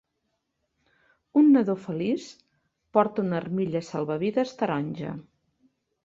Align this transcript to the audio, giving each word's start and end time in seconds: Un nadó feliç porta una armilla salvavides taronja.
Un 1.41 1.49
nadó 1.57 1.73
feliç 1.81 2.23
porta 2.97 3.25
una 3.25 3.37
armilla 3.41 3.81
salvavides 3.89 4.55
taronja. 4.63 5.13